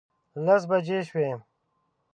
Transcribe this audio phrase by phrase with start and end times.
[0.45, 1.29] لس بجې شوې.